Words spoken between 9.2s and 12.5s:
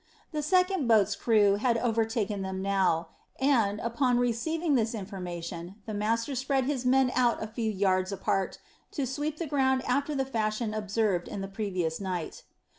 the ground after the fashion observed on the previous night.